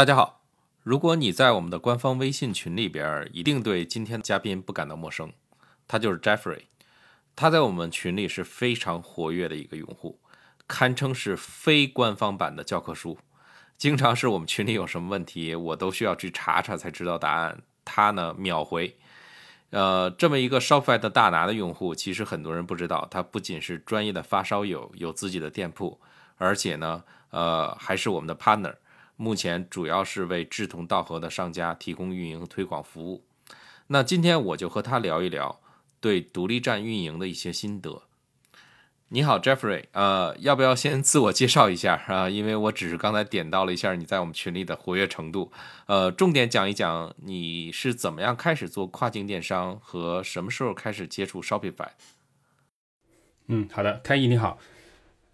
[0.00, 0.40] 大家好，
[0.82, 5.30] 如果你在我们的官方微信群里边，一定对今天的嘉宾不感到陌生，
[5.86, 6.62] 他就是 Jeffrey。
[7.36, 10.18] 他在我们群里是非常活跃的一个用户，
[10.66, 13.18] 堪称是非官方版的教科书。
[13.76, 18.96] 经常是我们群里有什么问题，我都需要去查查才知道答案，他呢秒回。
[19.68, 26.00] 呃，这么一个 Shopify 的大拿的用户，其实很多人不知道，他不仅是专业的发烧友，有自己的店铺，
[26.38, 28.76] 而且呢，呃，还是我们的 partner。
[29.20, 33.22] 目前主要是为志同道合的商家提供运营推广服务。
[33.88, 35.60] 那今天我就和他聊一聊
[36.00, 38.04] 对独立站运营的一些心得。
[39.08, 42.30] 你好，Jeffrey，呃，要不要先自我介绍一下啊？
[42.30, 45.52] 因为我只是刚才点到了一下你在我们群里的活跃程度，
[45.84, 51.88] 呃，重点讲一讲你是怎么样开始做跨境电商和什么时候开始接触 Shopify。
[53.48, 54.58] 嗯，好的，开毅你好，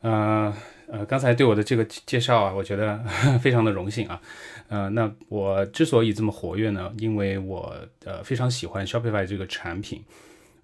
[0.07, 0.55] 呃。
[0.89, 2.97] 呃，刚才对我的这个介绍啊，我觉得
[3.43, 4.23] 非常的荣幸啊。
[4.69, 10.05] 呃，那我之所以这么活跃呢，因为我呃非常喜欢 Shopify 这个产品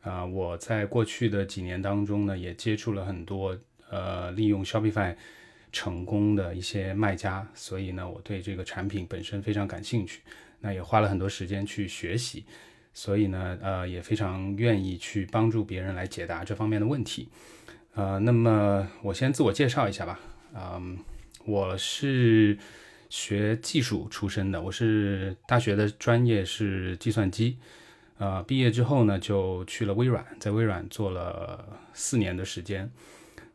[0.00, 0.24] 啊。
[0.24, 3.58] 我在过去的几年当中呢，也接触了很多
[3.90, 5.16] 呃利用 Shopify
[5.72, 10.20] 成功的一些卖家，所以呢，我对这个产品本身非常感兴趣。
[10.60, 12.44] 那也花了很多时间去学习，
[12.94, 17.28] 所以呢，呃，也非常愿意去帮助别人来解答这方面的问题。
[17.94, 20.18] 呃，那么我先自我介绍一下吧。
[20.54, 20.96] 嗯，
[21.44, 22.56] 我是
[23.10, 27.58] 学技术出身的，我是大学的专业是计算机。
[28.16, 32.90] 呃，毕业之后呢，就去了微软，在微软做了四年的时间。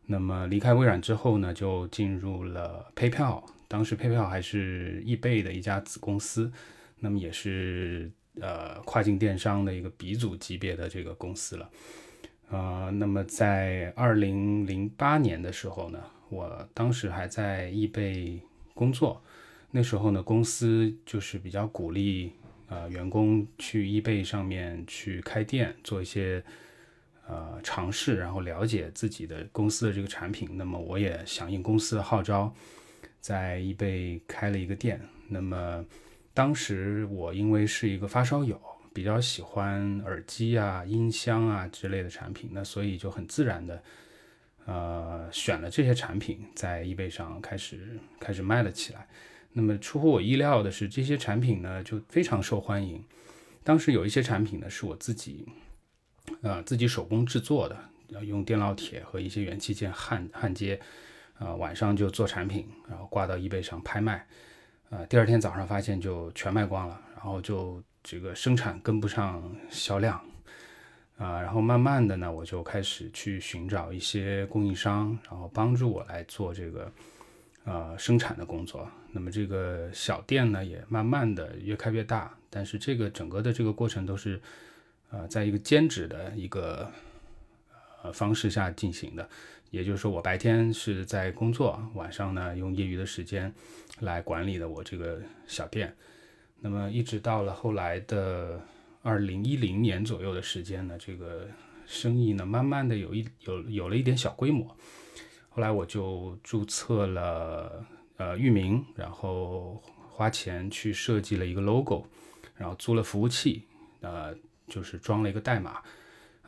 [0.06, 6.52] 那么离开微软之后呢，就进入了 PayPal，当时 PayPal 还是易贝的一家子公司，
[7.00, 8.08] 那么也是
[8.40, 11.68] 呃跨境电商的一个鼻祖级别的这个公司了。
[12.50, 18.40] 呃，那么在二零零八年的时候呢，我当时还在易贝
[18.72, 19.22] 工作。
[19.70, 22.32] 那时候呢，公司就是比较鼓励
[22.68, 26.42] 呃员工去易贝上面去开店，做一些
[27.26, 30.48] 呃尝试，然后了解自己的公司的这个产品。
[30.56, 32.54] 那么我也响应公司的号召，
[33.20, 34.98] 在易贝开了一个店。
[35.28, 35.84] 那么
[36.32, 38.58] 当时我因为是一个发烧友。
[38.98, 43.80] 比较喜欢耳机啊、音箱啊之类的产品，那所以就很自然的，
[44.66, 49.06] 呃，选了这些产品，在易贝上开始开始卖了起来。
[49.52, 53.00] 那么出乎我意料的是，这些产品呢就非常受欢迎。
[53.62, 55.46] 当时有一些产品呢是我自己，
[56.42, 57.78] 呃，自己手工制作的，
[58.24, 60.80] 用电烙铁和一些元器件焊焊接，
[61.38, 64.26] 呃，晚上就做产品，然后挂到易贝上拍卖，
[64.90, 67.80] 呃，第二天早上发现就全卖光了，然后就。
[68.10, 70.18] 这个生产跟不上销量
[71.18, 76.90] 啊，然后慢慢的呢，我就开始去寻找一些供应商，然后帮助我来做这个
[77.64, 78.90] 呃生产的工作。
[79.12, 84.40] 那么这个小店呢，也慢慢的越开越大，但是这个整个的这个过程都是
[85.10, 86.90] 呃在一个兼职的一个
[88.02, 89.28] 呃方式下进行的，
[89.70, 93.52] 也就是说我白天是在工作，晚上呢用业余的时间
[94.00, 95.94] 来管理的我这个小店。
[96.60, 98.60] 那么一直到了后来的
[99.02, 101.46] 二零一零年左右的时间呢，这个
[101.86, 104.76] 生意呢慢慢的有一有有了一点小规模。
[105.48, 107.86] 后来我就注册了
[108.16, 112.04] 呃域名，然后花钱去设计了一个 logo，
[112.56, 113.62] 然后租了服务器，
[114.00, 114.34] 呃
[114.66, 115.80] 就是装了一个代码，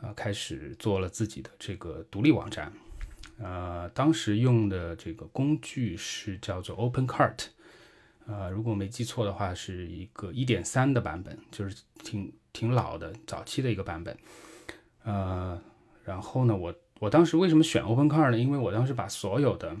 [0.01, 2.71] 呃开始做了自己的这个独立网站。
[3.39, 7.45] 呃当时用的这个工具是叫做 OpenCart。
[8.31, 14.17] 呃，如果没记错的话，是一个一点三的版本，就是挺挺老的早期的一个版本。
[15.03, 15.61] 呃，
[16.05, 18.37] 然后呢，我我当时为什么选 OpenCar 呢？
[18.37, 19.75] 因为我当时把所有的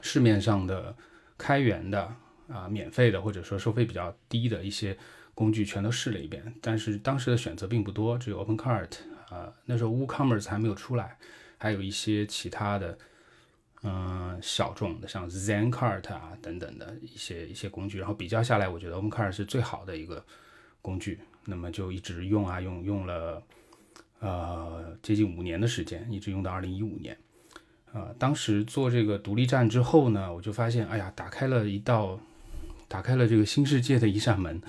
[0.00, 0.96] 市面上的
[1.36, 2.10] 开源的
[2.48, 4.96] 啊、免费的或者说收费比较低的一些
[5.34, 8.90] 工具全都试了一遍，但是当时的选择并不多，只有 OpenCart
[9.28, 11.18] 啊，那时候 WooCommerce 还没有出来，
[11.58, 12.96] 还有一些其他的。
[13.82, 20.24] 嗯，小众的像 ZenCart 啊等等的一些一些工具，然后比较下来，我觉得 OpenCart 是最好的一个
[20.82, 21.20] 工具。
[21.44, 23.42] 那么就一直用啊用，用了
[24.18, 27.16] 呃接近五年的时间，一直用到二零一五年。
[27.92, 32.18] 呃，当时做这个独立站之后呢，我就发现，哎呀，打开了一道，
[32.88, 34.60] 打开了这个新世界的一扇门，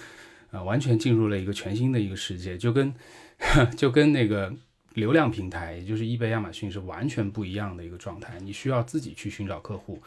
[0.51, 2.93] 啊，完全进入了一个全新的一个世界，就跟
[3.75, 4.53] 就跟那个
[4.97, 8.39] 流量平台，也就是易贝、亚马逊是完全不一样的一个状态。
[8.39, 10.01] 你需要自己去寻找客户，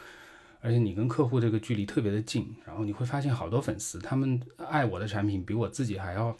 [0.59, 6.35] 而且你跟客户这个距离特别的近，然后你会发现好多粉丝，他们爱我的产品比我自己还要，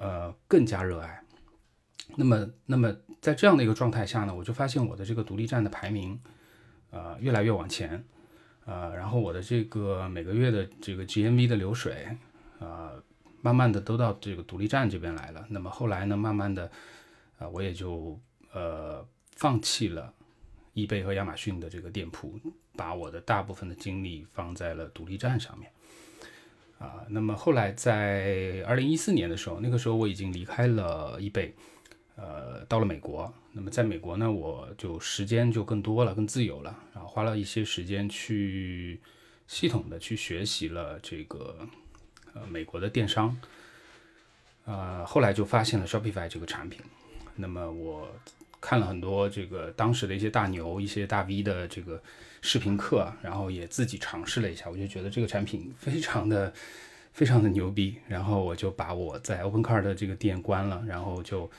[0.00, 1.22] 呃，更加热爱。
[2.16, 6.18] 那么，那么在这样的一个状态下呢，我就发现我的这个独立站的排名，
[6.90, 8.04] 呃，越来越往前，
[8.64, 12.08] 呃，然后我的这个每个月的这个 GMV 的流水，
[12.58, 13.00] 呃，
[13.40, 15.46] 慢慢的都到这个独立站这边来了。
[15.48, 16.68] 那么后来呢，慢慢的，
[17.40, 18.16] 啊，我也就
[18.52, 20.14] 呃放弃了
[20.74, 22.38] 易贝和亚马逊的这个店铺，
[22.76, 25.72] 把我的大部分的精力放在了独立站上面。
[26.78, 31.52] 啊，那么后来在二零一四年的时候，那个时候我已经离开了易贝。
[32.16, 39.00] 呃，到了美国，那么在美国呢，我就时间就更多了，更自由了，然后花了一些时间去
[39.46, 41.66] 系统的去学习了这个
[42.34, 43.34] 呃美国的电商，
[44.66, 46.78] 呃，后来就发现了 Shopify 这个产品，
[47.40, 48.08] 那么我
[48.60, 52.02] 看了很多这个当时的一些大牛、一些大 V 的这个
[52.42, 56.52] 视频课，然后也自己尝试了一下，我就觉得这个产品非常的
[57.12, 61.50] 非常的牛逼，然后我就把我在 OpenCart 的这个店关了，然后就。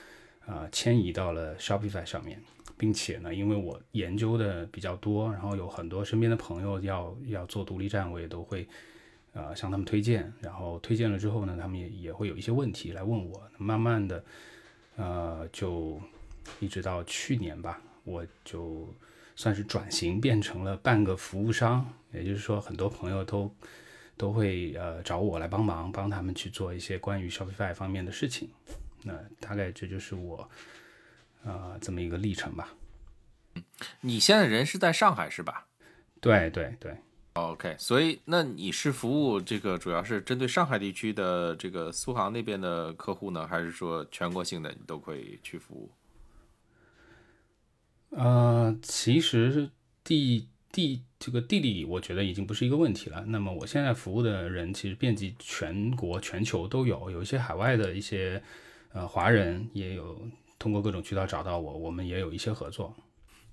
[0.48, 2.42] 啊，迁移到了 Shopify 上面，
[2.76, 8.68] 并且呢，因为我研究的比较多，然后有很多身边的朋友要要做独立站，我也都会
[9.34, 10.34] 呃向他们推荐。
[10.42, 13.40] 然后推荐了之后呢，他们也也会有一些问题来问我。
[13.60, 14.22] 慢慢的，
[14.96, 16.00] 呃，就
[16.60, 18.94] 一直到去年吧，我就
[19.36, 23.54] 算是转型变成了半个服务商，也就是说，很多朋友都
[24.18, 28.50] 都会呃找我来帮忙，帮他们去做一些关于 Shopify 方面的事情。
[29.04, 30.48] 那大概这就是我，
[31.44, 32.76] 呃，这么一个历程吧。
[34.02, 35.68] 你现在人是在上海是吧？
[36.20, 36.96] 对对对。
[37.34, 45.90] OK，所以那你是服务这个主要是针对上海地区的这个苏杭那边的客户呢，还是说全国性的你都可以去服务？
[48.10, 49.70] 呃，其实
[50.04, 53.24] 地地这个地理我觉得已经不是一个问题了。
[53.28, 58.42] 那么我现在服务的人其实遍及全国、全球都有，有一些海外的一些。
[58.94, 60.22] 呃，华人也有
[60.60, 62.94] 通过各种渠道找到我，我们也有一些合作。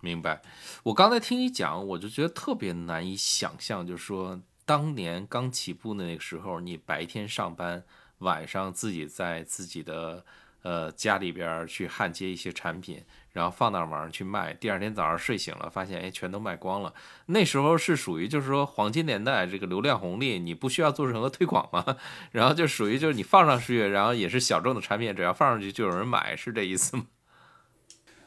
[0.01, 0.43] 明白。
[0.85, 7.85] 我刚才听你讲，我就觉得特别难以想象，就是说当年刚起步的那个时候，你白天上班，
[8.19, 10.25] 晚上自己在自己的
[10.63, 13.03] 呃家里边去焊接一些产品。
[13.35, 16.93] 然后放那儿晚上去卖，第二天早上睡醒了，发现哎，全都卖光了。
[17.27, 21.99] 那时候是属于就是说黄金年代，这个流量红利，你不需要做任何推广嘛。
[22.33, 27.07] 然后就属于就是你放上去，然后也是小众的产品，只要放上去就有人买，是这意思吗？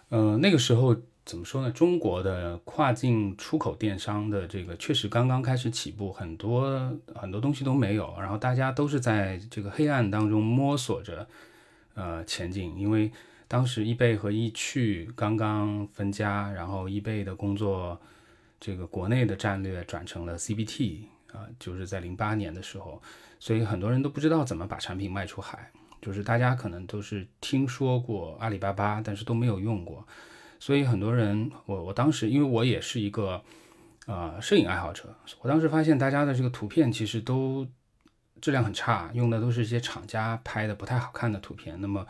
[0.07, 0.95] 呃，那个时候
[1.31, 1.71] 怎么说呢？
[1.71, 11.25] 中国的跨境出口电商的这个确实刚刚开始起步，很多很多东西都没有，然后大家都是在这个黑暗当中摸索着
[11.93, 13.09] 呃前进，因为。
[13.47, 17.99] 当时易贝和易趣刚刚分家，然后易贝的工作，
[18.61, 21.01] 这个国内的战略转成了 CBT
[21.33, 23.01] 啊，就是在零八年的时候，
[23.41, 25.69] 所以很多人都不知道怎么把产品卖出海，
[26.01, 30.07] 就是大家可能都是听说过阿里巴巴，但是都没有用过，
[30.61, 33.43] 所以很多人，我我当时因为我也是一个
[34.05, 37.67] 呃摄影爱好者，我当时发现大家的这个图片其实都
[38.39, 42.05] 质量很差，用的都是一些厂家拍的不太好看的图片，那么。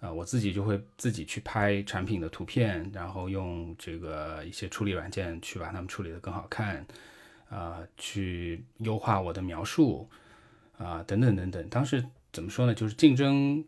[0.00, 6.86] 啊，我自己就会自己去拍产品的图片，然后用这个一些处理软件去把它们处理得更好看，
[7.50, 10.08] 啊，去优化我的描述，
[10.78, 11.68] 啊，等等等等。
[11.68, 12.74] 当时怎么说呢？
[12.74, 13.62] 就是竞争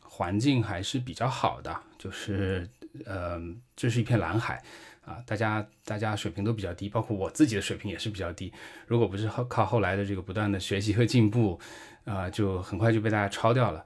[0.00, 2.68] 环境还是比较好的，就是
[3.04, 3.40] 呃，
[3.74, 4.62] 这是一片蓝海
[5.04, 8.52] 啊，大家大家水平都比较低，包括我自己的水平也是比较低。
[8.86, 11.58] 如果不是靠靠后来的这个不断的学习和进步，
[12.04, 13.84] 啊，就很快就被大家超掉了。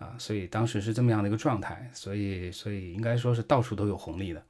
[0.00, 4.42] 啊，所以当时是这么样的一个状态，所以所以应该说是到处都有红利的。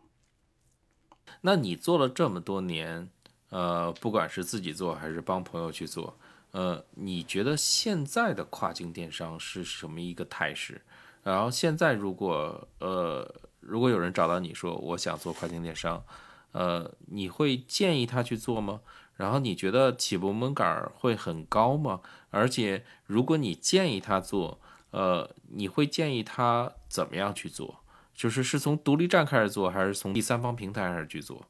[1.42, 3.10] 那你做了这么多年，
[3.50, 6.18] 呃，不管是自己做还是帮朋友去做，
[6.52, 10.80] 呃，你觉得现在的跨境电商是什么一个态势？
[11.22, 13.34] 然后现在如果呃
[13.66, 16.04] 如果有人找到你说我想做跨境电商，
[16.52, 18.80] 呃，你会建议他去做吗？
[19.16, 22.00] 然后你觉得起步门槛会很高吗？
[22.30, 27.80] 而且如果你建议他做，呃，你会建议他怎么样去做？
[28.14, 31.44] 就是是从独立站开始做，还是从第三方平台开始去做？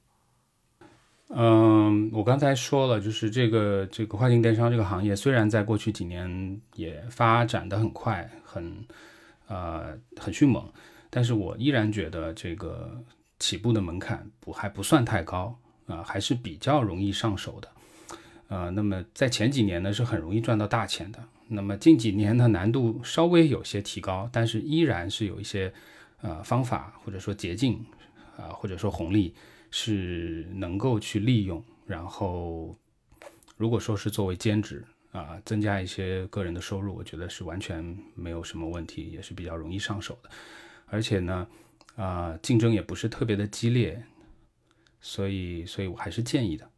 [1.28, 8.86] 嗯，我刚才说了，就是这个这个跨境电商这个行业，虽然在过去几年也发展的很快，很
[9.48, 10.70] 呃很迅猛，
[11.14, 13.00] 但是我依然觉得这个
[13.38, 15.56] 起步的门槛不还不算太高
[15.86, 17.68] 啊，还是比较容易上手的。
[18.48, 21.22] 呃，那么在前几年呢，是很容易赚到大钱的。
[21.46, 25.72] 那么近几年呢，难度稍微有些提高，但是依然是有一些
[26.20, 27.74] 呃方法或者说捷径
[28.36, 29.32] 啊，或者说红利
[29.70, 31.62] 是能够去利用。
[31.86, 32.76] 然后，
[33.56, 40.30] 如果说是作为兼职啊，增加一些个人的收入，我觉得是完全没有什么问题，也是比较容易上手的。
[40.94, 41.48] 而且呢，
[41.96, 44.06] 啊，竞争也不是特别的激烈，
[45.00, 46.70] 所以，所以我还是建议的。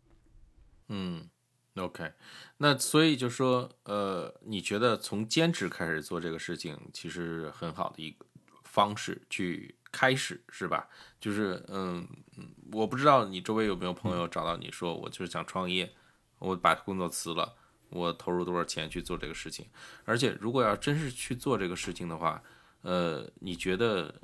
[0.88, 1.28] 嗯。
[1.76, 2.10] OK，
[2.56, 8.24] 那所以就说，呃，你觉得从兼职开始做这个事情，其实很好的一个
[8.64, 10.88] 方式去开始，是吧？
[11.20, 12.08] 就是，嗯
[12.38, 15.92] 嗯，我不知道你周围有没有朋友找到你说，我就是想创业，
[16.38, 17.54] 我把工作辞了，
[17.90, 19.66] 我投入多少钱去做这个事情？
[20.06, 22.42] 而且，如果要真是去做这个事情的话，
[22.86, 24.14] 呃，你觉得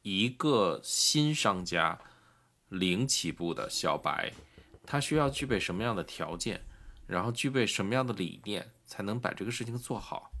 [0.00, 2.00] 一个新商家
[2.70, 4.32] 零起步的小白？
[4.86, 6.62] 他需要具备什么样的条件，
[7.06, 10.32] 然后具备什么样的理念，才能把这个事情做好？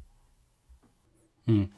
[1.44, 1.68] 嗯，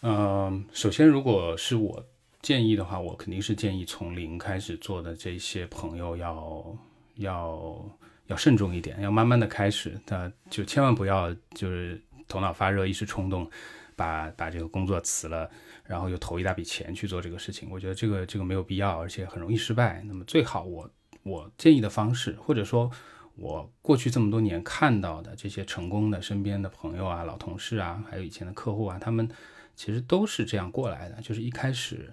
[0.00, 2.04] 呃，首先，如果是我
[2.42, 6.76] 建议的话，我肯定是建议从零开始做的这些朋友要
[7.14, 7.88] 要
[8.26, 13.48] 要慎重一点，要慢慢的开始，那就千万不要就是头脑发热，一时冲动，
[14.00, 15.50] 把把这个工作辞了，
[15.84, 17.68] 然后又投一大笔钱去做这个事情。
[17.70, 20.02] 我觉得这个这个没有必要，而且很容易失败。
[20.06, 20.90] 那么最好我。
[21.22, 22.90] 我建议的方式，或者说，
[23.36, 29.28] 我过去这么多年看到的这些成功的身边的朋友啊、老同事啊，还有以前的客户啊，他们
[29.76, 31.20] 其实都是这样过来的。
[31.20, 32.10] 就是一开始，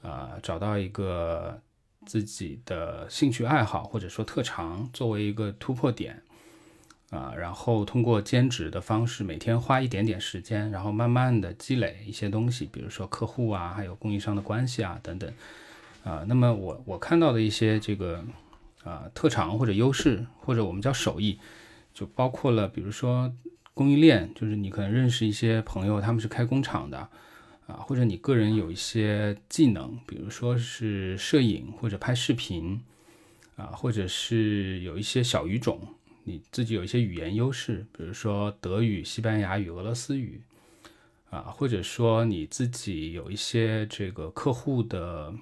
[0.00, 1.60] 呃，找到一个
[2.06, 6.22] 自己的兴趣爱好或者说特长作为一个突破点，
[7.10, 15.32] 啊，然后通过兼职的方式，每天花一点点时间，然后慢慢的积累一些东西，比如说客户啊，还有供应商的关系啊等等。
[16.02, 18.24] 啊，那么我我看到的一些这个
[18.84, 21.38] 啊特长或者优势，或者我们叫手艺，
[21.92, 23.32] 就包括了，比如说
[23.74, 27.08] 供应链，就是你可能认识一些朋友，他们是开工厂的，
[27.66, 32.80] 啊，或者你个人有一些技能，比如说是摄影或者拍视频，
[33.56, 35.80] 啊，或者是有一些小语种，
[36.26, 40.42] 你自己有一些语言优势，比如说德语、西班牙语、俄罗斯语，
[41.30, 45.34] 啊，或者说你自己有一些这个客户的。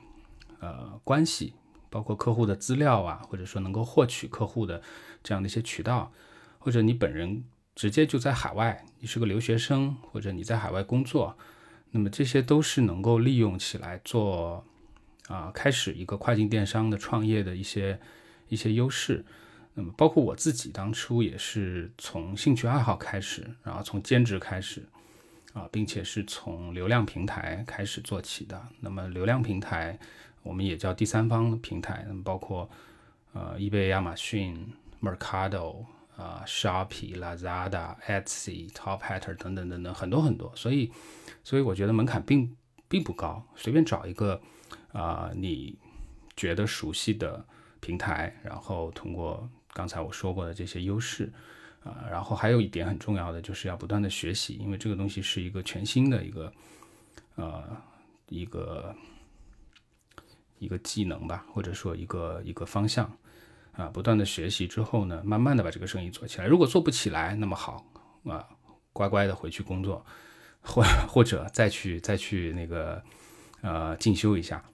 [0.61, 1.53] 呃，关系
[1.91, 4.81] 包括客户的资料啊，或者说能够获取客户的
[5.23, 6.11] 这样的一些渠道，
[6.59, 11.37] 或者你本人直接就在海外，你是个留学生，或者你在海外工作，
[11.91, 14.65] 那么这些都是能够利用起来做
[15.29, 18.01] 啊，开始一个跨境电商的创业的一些
[18.49, 19.23] 一些优势。
[19.75, 24.83] 那么包括我自己当初也是从兴趣爱好开始，然后从兼职开始
[25.53, 28.61] 啊，并且是从流量平台开始做起的。
[28.81, 29.99] 那么流量平台。
[30.45, 32.69] 我们也叫第三方平台，那么包括
[33.33, 35.87] 呃，eBay、亚马逊、Mercado
[36.19, 40.93] 啊、Shopee、Lazada、Etsy、Top Hatter 等等等等很多很多，所以
[41.43, 42.55] 所以我觉得门槛并
[42.91, 44.39] 并不高，随便找一个
[44.93, 45.79] 啊你
[46.37, 47.43] 觉得熟悉的
[47.81, 51.31] 平台，然后通过刚才我说过的这些优势
[51.85, 56.51] 啊，然后还有一点很重要的就是要不断的学习，因为这个东西是一个全新的一个
[57.35, 57.77] 呃
[58.29, 58.95] 一个。
[60.61, 63.05] 一个技能吧，或者说一个一个方向，
[63.73, 66.47] 啊，不断的学习之后呢，慢慢的把这个生意做起来。
[66.47, 67.85] 如果做不起来，那么好
[68.25, 68.49] 啊，
[68.95, 70.03] 乖乖的回去工作，
[70.63, 73.03] 或或者再去再去那个
[73.61, 74.65] 呃进修一下。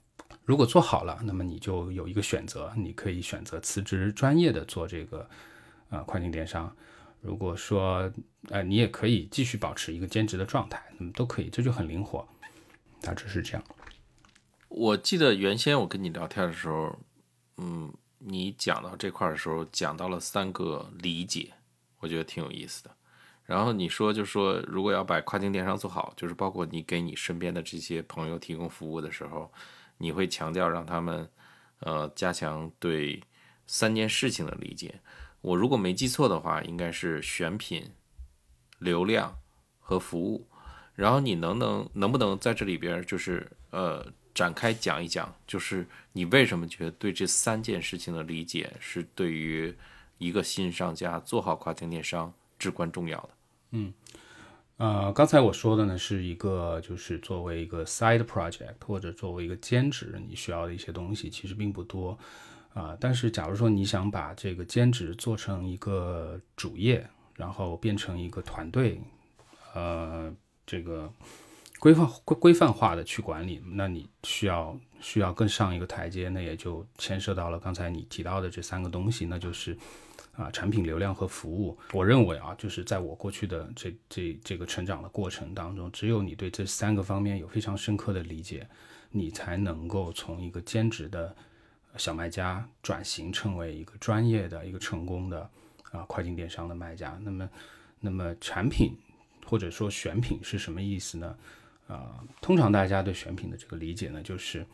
[0.51, 5.25] 如果做好了，那么你就有一个选择，你可以选择辞职，专业的做这个
[5.89, 6.75] 啊跨境电商。
[7.21, 8.11] 如果说
[8.49, 12.27] 呃你也可以继续保持一个兼职的状态，那么都可以，这就很灵活，
[12.99, 13.63] 大致是这样。
[14.67, 16.99] 我记得原先我跟你聊天的时候，
[17.55, 21.53] 嗯，你讲到这块的时候，讲到了三个理解，
[21.99, 22.91] 我觉得挺有意思的。
[23.45, 29.49] 然后你说，就说如果要把跨境电商做好，就是包括你给你身边的这些朋友提供服务的时候，
[30.01, 31.29] 你会强调让他们，
[31.79, 33.21] 呃，加强对
[33.67, 34.99] 三件事情的理解。
[35.41, 37.91] 我如果没记错的话，应该是选品、
[38.79, 39.37] 流量
[39.79, 40.47] 和服务。
[40.95, 44.11] 然后你能能能不能在这里边就是呃。
[44.33, 49.75] 展开讲一讲，就是你为什么觉得对这三件事情的理解是对于
[50.19, 53.29] 一个新商家做好跨境电商至关重要的？
[53.71, 53.93] 嗯，
[54.81, 62.17] 呃，刚才我说的呢是一个，就是作为一个 side project 或者作为一个兼职，你需要的一些东西其实并不多
[62.73, 62.97] 啊。
[62.99, 68.99] 但是假如说你想把这个兼职做成一个主业，然后变成一个团队，
[69.75, 70.33] 呃，
[70.65, 71.13] 这个。
[71.79, 79.75] 规范规规范化的去管理，那你需要需要更上一个台阶，那也就牵涉到了刚才你提到的这三个东西，那就是
[80.33, 81.77] 啊产品流量和服务。
[81.93, 88.67] 我认为啊，就是在我过去的这这这个成长的过程当中，只有你对这三个方面有非常深刻的理解，
[89.09, 91.35] 你才能够从一个兼职的
[91.97, 95.49] 小卖家转型成为一个专业的一个成功的
[95.91, 97.19] 啊跨境电商的卖家。
[97.21, 97.49] 那么
[97.99, 98.95] 那么产品。
[99.43, 101.35] 或者说选品是什么意思呢？
[101.87, 104.65] 啊，通常大家对选品的这个理解呢，就是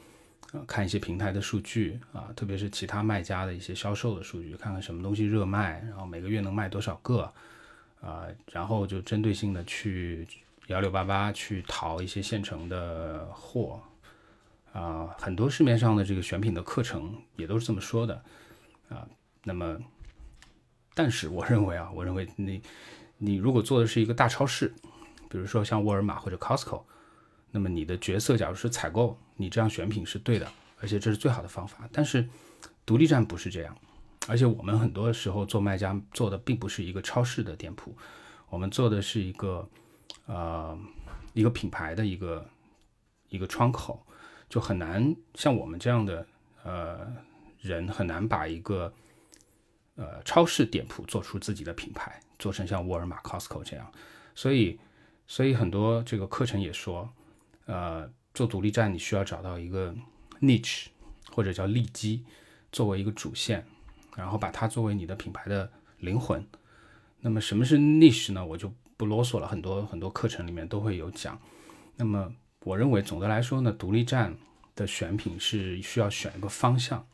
[0.54, 7.32] 呃看一些平台的数据啊，特别是其他卖家的一些销售的数据，看看什么东西热卖，然后每个月能卖多少个
[8.02, 10.28] 啊，然后就针对性的去
[10.68, 13.82] 幺六八八去淘一些现成的货
[14.74, 18.22] 啊，很多市面上的这个选品的课程也都是这么说的
[18.90, 19.08] 啊。
[19.44, 19.78] 那么，
[20.94, 22.62] 但是我认为啊，我认为你。
[23.20, 24.72] 你如果做的是一个大超市，
[25.28, 26.84] 比如说像沃尔玛或者 Costco，
[27.52, 30.48] 那么你的角色假如是采购，你这样选品是对的，
[30.80, 31.88] 而且这是最好的方法。
[31.92, 32.28] 但是
[32.86, 33.76] 独立站不是这样，
[34.28, 37.96] 而且我们很多时候做卖家做的并不是一个超市的店铺，
[38.50, 39.70] 我们做的是一个
[40.26, 40.78] 呃
[41.34, 42.50] 一个品牌的一个
[43.30, 44.06] 一个窗口，
[44.50, 46.28] 就很难像我们这样的
[46.64, 47.12] 呃
[47.60, 48.94] 人很难把一个
[49.96, 52.20] 呃超市店铺做出自己的品牌。
[52.40, 53.92] 做成像沃尔玛、Costco 这样，
[54.36, 54.80] 所以，
[55.26, 57.12] 所以很多这个课程也说，
[57.68, 59.96] 呃，做独立站你需要找到一个
[60.42, 60.88] niche
[61.32, 62.26] 或者叫利基，
[62.72, 63.64] 作为一个主线，
[64.16, 66.44] 然后把它作为你的品牌的灵魂。
[67.20, 68.46] 那么什么是 niche 呢？
[68.46, 71.40] 我就不啰嗦了，很多很多课程里面都会有讲。
[71.96, 74.36] 那么我认为总的来说呢，独立站
[74.76, 77.06] 的选品是需要选一个方向。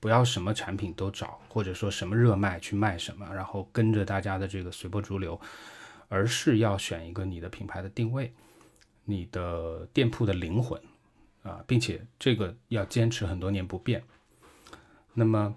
[0.00, 5.40] 不要什么产品都找，或者说什么热卖去卖什么，然后跟着大家的这个随波逐流，
[6.08, 8.30] 而是要选一个你的品牌的定位，
[9.04, 10.80] 你的店铺的灵魂
[11.42, 14.02] 啊，并且这个要坚持很多年不变。
[15.12, 15.54] 那么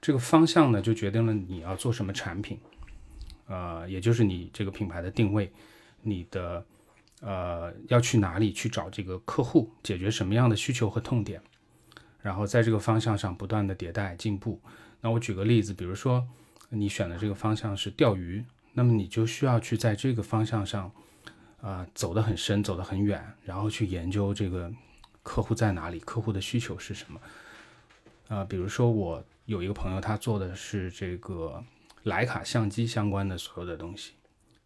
[0.00, 2.58] 这个方向呢，就决定了你要做什么产品，
[3.46, 5.52] 呃，也就是你这个品牌的定位，
[6.02, 6.64] 你的
[7.20, 11.40] 呃要去哪里去找这个客户，解决什么样的需求和痛点。
[12.22, 14.60] 然后在这个方向上不断的迭代进步。
[15.00, 16.26] 那我举个例子，比如说
[16.70, 20.90] 你选的这个方向是钓鱼，那么你就需要去在这个方向上，
[21.66, 24.72] 啊，走得很深，走得很远，然后去研究这个
[25.24, 27.20] 客户在哪里，客户的需求是什么。
[28.28, 31.60] 啊，比如说我有一个朋友，他做的是这个
[32.04, 34.12] 徕卡相机相关的所有的东西，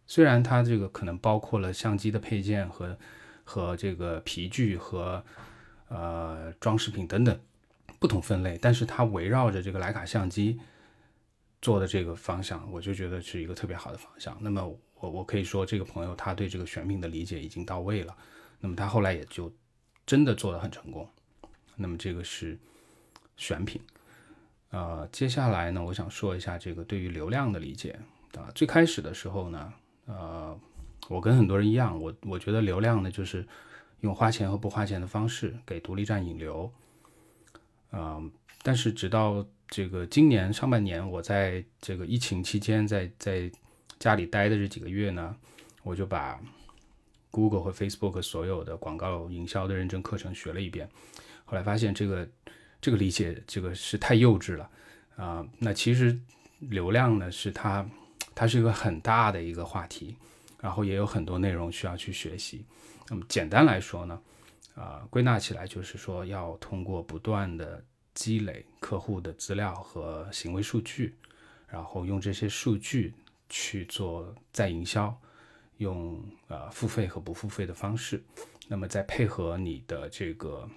[0.05, 2.95] 虽然他这个可能包括了相机的配件和
[3.43, 5.23] 和这个皮具和
[5.87, 7.39] 呃装饰品等等。
[7.99, 10.59] 不同分类，但是它围绕着这个徕卡相机
[11.61, 14.35] 做的这个方向，我就觉得是一个特别好的方向。
[14.41, 18.15] 那么我我可以说，这个朋友他对这个选品的理解已经到位了。
[18.59, 19.51] 那么他后来也就
[20.05, 21.07] 真的做得很成功。
[21.75, 22.57] 那么这个是
[23.35, 23.81] 选品。
[24.69, 27.99] 呃，接下来呢，我想说一下这个对于流量的理解
[28.37, 28.49] 啊。
[28.55, 29.73] 最开始的时候呢，
[30.05, 30.57] 呃，
[31.09, 33.45] 我跟很多人一样，我我觉得流量呢就是
[34.01, 36.71] 用花钱和不花钱的方式给独立站引流。
[37.89, 38.21] 啊，
[38.63, 43.51] 但是直到这个今年上半年，我在这个疫情期间，在在
[44.01, 45.37] 家里待的这几个月呢，
[45.83, 46.41] 我就把
[47.29, 50.89] Google 和 Facebook 所有的广告营销的认证课程学了一遍。
[51.45, 52.27] 后来发现这个
[52.81, 54.67] 这个理解这个是太幼稚了
[55.15, 55.45] 啊。
[55.59, 56.19] 那其实
[56.57, 57.87] 流量呢，是它
[58.33, 60.17] 它是一个很大的一个话题，
[60.59, 62.65] 然后也有很多内容需要去学习。
[63.07, 64.19] 那么简单来说呢？
[64.73, 67.85] 啊，归纳起来就是说，要通过不断的
[68.15, 71.13] 积累客户的资料和行为数据，
[71.67, 73.13] 然后用这些数据
[73.51, 75.15] 去做再营销，
[75.77, 78.23] 用呃付费和不付费的方式，
[78.67, 80.67] 那么再配合你的这个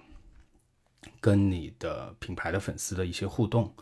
[1.19, 3.73] 跟你的品牌的粉丝的一些互动，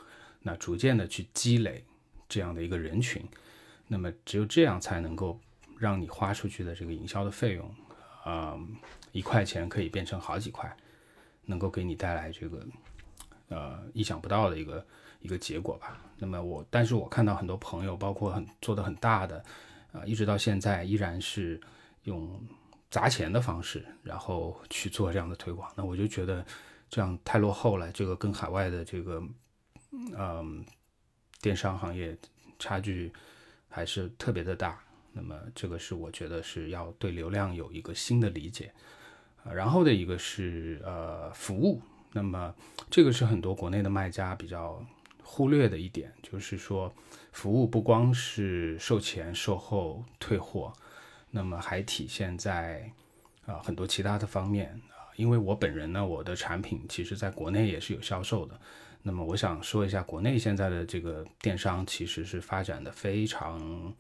[0.41, 1.84] 那逐渐的去积累
[2.29, 3.21] 这样的一个人群，
[3.88, 5.38] 那么只有这样才能够
[5.77, 7.75] 让你花出去的这个营销的费用，
[8.25, 8.77] 嗯。
[9.13, 10.75] 一块钱可以变成好几块，
[11.45, 12.65] 能够给你带来这个
[13.54, 14.86] 呃意想不到的一个
[15.22, 16.02] 一个结果吧。
[16.18, 19.44] 那么我，但是我看到很多朋友，包括很做的很大的，
[19.92, 21.60] 啊，一直到现在依然是
[22.04, 22.42] 用
[22.89, 25.72] 砸钱的方式，然后去做这样的推广。
[25.76, 26.46] 那我就觉得
[26.89, 29.22] 这样太落后了，这个跟海外的这个
[30.18, 30.66] 嗯
[31.42, 32.18] 电商行业
[32.58, 33.12] 差距
[33.68, 34.80] 还是特别的大。
[35.12, 38.74] 那么这个是我觉得是要对流量有一个新的理解。
[39.54, 41.82] 然后的一个是呃服务，
[42.13, 42.54] 那么
[42.89, 44.82] 这个是很多国内的卖家比较
[45.23, 46.93] 忽略的一点，就是说
[47.32, 50.71] 服务不光是售前、售后、退货，
[51.32, 52.89] 那么还体现在
[53.45, 55.10] 啊很多其他的方面啊。
[55.15, 58.60] 因为我本人呢，我的产品其实在国内也是有销售的。
[59.02, 63.93] 那么我想说一下，国内现在的这个电商其实是发展的非常，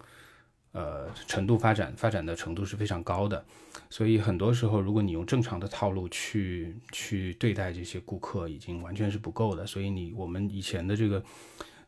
[0.73, 3.43] 呃，程度发展发展的程度是非常高的。
[3.89, 9.65] 所以很多时候，如果你用正常的套路去去对待这些顾客，已经完全是不够的。
[9.65, 11.23] 所以你我们以前的这个，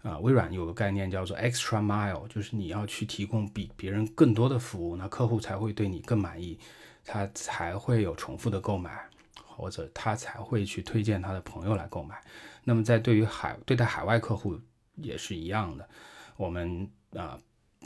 [0.04, 6.60] 啊，微软有个概念叫做 extra mile，就是你要去提供比别人更多的服务，那客户才会对你更满意，
[7.04, 9.04] 他才会有重复的购买，
[9.48, 12.22] 或者他才会去推荐他的朋友来购买。
[12.64, 14.60] 那么在对于海对待海外客户
[14.96, 15.90] 也是一样的，
[16.38, 17.40] 我们啊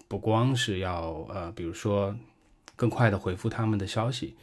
[0.10, 2.14] 不光是要呃，比如说
[2.76, 4.36] 更快的回复他们的消息，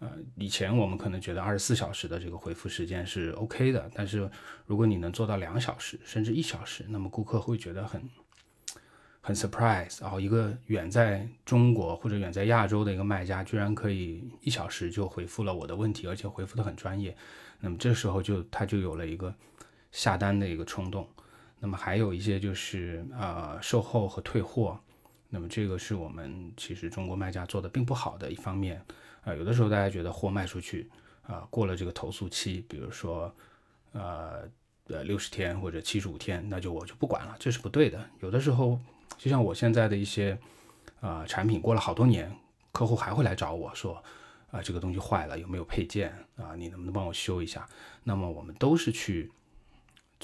[0.00, 4.30] 呃，以前我们可能觉得二十四小时的这个回复时间是 OK 的，但是
[4.66, 8.02] 如果你能做到两小时甚至一小时，那么顾客会觉得很
[9.22, 17.16] 很 surprise，然后一个远在中国或者远在亚洲的一个卖家居然可以一小时就回复了我的问题，而且回复的很专业，
[17.60, 19.34] 那么这时候就他就有了一个。
[19.92, 21.06] 下单的一个冲动，
[21.60, 24.80] 那么还有一些就是呃售后和退货，
[25.34, 28.84] 那么这个是我们其实中国卖家做的并不好的一方面
[29.24, 30.90] 啊，有的时候大家觉得货卖出去
[31.22, 33.34] 啊过了这个投诉期，比如说
[33.92, 34.42] 呃
[34.88, 37.98] 呃六十天或者七十五天，那就我就不管了，这是不对的。
[38.20, 38.78] 有的时候
[39.16, 40.38] 就像我现在的一些
[41.00, 42.30] 啊产品过了好多年，
[42.72, 44.04] 客户还会来找我说
[44.50, 47.66] 啊这个东西坏了有没有配件啊你能不能帮我修一下？
[48.04, 49.30] 那么我们都是去。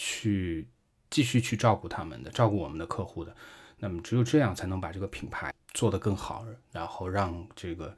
[0.01, 0.69] 去
[1.11, 3.35] 继续去照顾他们的，照顾我们的客户的，
[3.79, 7.97] 那么只有这样才能把这个品牌做得更好，然后让这个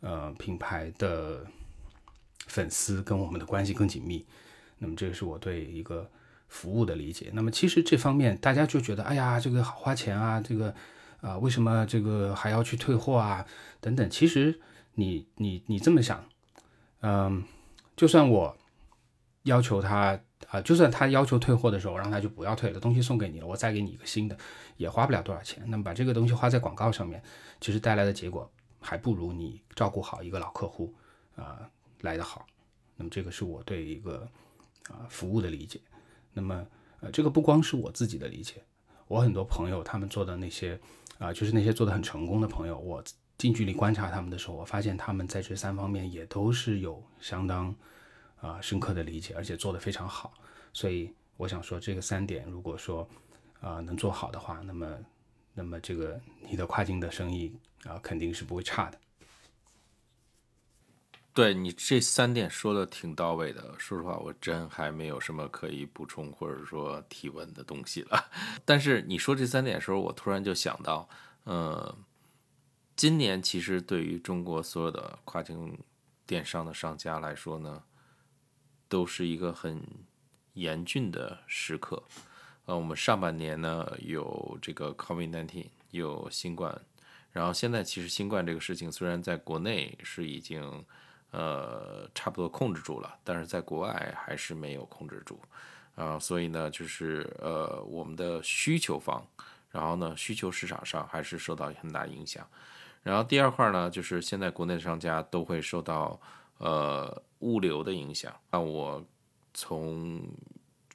[0.00, 1.46] 呃品牌的
[2.46, 4.26] 粉丝跟我们的关系更紧密。
[4.78, 6.10] 那么这个是我对一个
[6.48, 7.30] 服务的理解。
[7.32, 10.74] 那么其实这方面大家就觉得，哎呀，这个好花钱啊，这个
[11.20, 13.46] 啊为什么这个还要去退货啊
[13.80, 14.10] 等等。
[14.10, 14.60] 其实
[14.94, 16.24] 你你你这么想，
[17.00, 17.42] 嗯，
[17.96, 18.56] 就算我
[19.44, 20.20] 要求他。
[20.48, 24.36] 啊，就算他要求退货的时候，让他就不要退了，东西送给你了，我再给你一个新的，
[24.76, 25.64] 也花不了多少钱。
[25.66, 27.22] 那么把这个东西花在广告上面，
[27.60, 30.94] 其实带来的结果还不如你照顾好一个老客户
[31.34, 31.68] 啊
[32.02, 32.46] 来得好。
[32.96, 34.28] 那么这个是我对一个
[34.88, 35.80] 啊服务的理解。
[36.32, 36.66] 那么
[37.00, 38.62] 呃，这个不光是我自己的理解，
[39.08, 40.78] 我很多朋友他们做的那些
[41.18, 43.02] 啊，就是那些做的很成功的朋友，我
[43.36, 47.74] 近距离观察他们的时候，我发现他们在这三方面也都是有相当。
[48.40, 50.34] 啊，深刻的理解，而且做得非常好，
[50.72, 53.08] 所以我想说，这个三点，如果说
[53.60, 54.98] 啊能做好的话，那么，
[55.54, 58.98] 那么这个你的跨境的生意啊，肯定是不会差的。
[61.32, 68.30] 对你这三点说的挺到位的，说实话，我真还没有什么可以补充或者说提问的东西了。
[68.64, 71.08] 但是你说这三点的时候，我突然就想到，
[71.44, 71.96] 呃，
[72.94, 75.78] 今年其实对于中国所有的跨境
[76.26, 77.82] 电商的商家来说呢。
[78.88, 79.82] 都是一个很
[80.54, 82.02] 严峻的时刻，
[82.66, 86.80] 呃，我们上半年呢有这个 COVID-19，有新冠，
[87.32, 90.84] 然后现在其实新冠这个事情虽然在国内是已经
[91.32, 95.40] 呃差不多控制住了，但是在国外还是没有控制住，
[95.96, 99.26] 啊，所以呢就是呃我们的需求方，
[99.70, 102.48] 然后呢需求市场上还是受到很大影响，
[103.02, 106.20] 然后第二块呢就是现在国内的商家都会受到。
[106.58, 108.34] 呃，物流的影响。
[108.50, 109.06] 那我
[109.54, 110.20] 从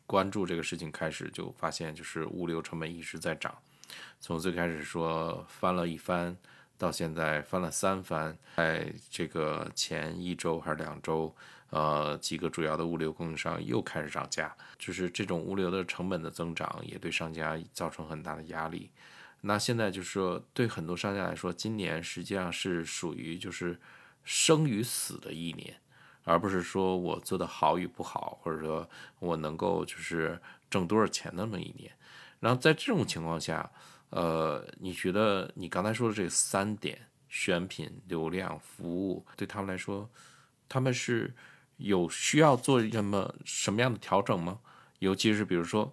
[0.05, 3.57] 关注这个事情开始，就发现就是物流成本一直在涨。
[4.19, 6.35] 从最开始说翻了一番，
[6.77, 8.37] 到现在翻了三番。
[8.57, 11.33] 在这个前一周还是两周，
[11.69, 14.53] 呃，几个主要的物流供应商又开始涨价。
[14.77, 18.91] 就是这种物流的成本的增长，也对商家造成很大的压力。
[19.39, 23.79] 那现在就是说，对很多商家来说，今年实际上是属于就是。
[24.23, 25.75] 生与死的一年，
[26.23, 28.88] 而不是说我做的好与不好，或者说
[29.19, 31.91] 我能够就是挣多少钱那么一年。
[32.39, 33.69] 然后在这种情况下，
[34.10, 40.10] 呃，你觉得你刚才说的这三点——选品、流量、服务，对他们来说，
[40.69, 41.34] 他们是
[41.77, 44.60] 有需要做什么什么样的调整吗？
[44.99, 45.91] 尤其是比如说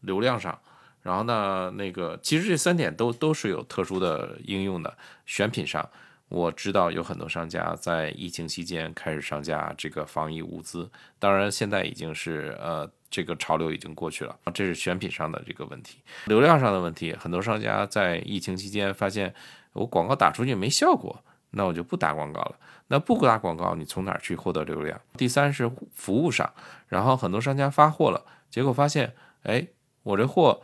[0.00, 0.60] 流量上，
[1.02, 4.98] 然后呢，那个其实这三点都都是有特殊的应用的。
[5.26, 5.88] 选品上。
[6.30, 10.88] 我知道有很多商家在疫情期间开始上架这个防疫物资，
[11.18, 19.34] 当然现在已经是呃这个潮流已经过去了，这是选品上的这个问题，流量上的问题，很多商家在疫情期间发现
[19.72, 22.56] 我广告打出去没效果，那我就不打广告了。
[22.86, 25.00] 那不打广告，你从哪儿去获得流量？
[25.16, 26.52] 第三是服务上，
[26.86, 29.66] 然后很多商家发货了，结果发现，哎，
[30.04, 30.62] 我这货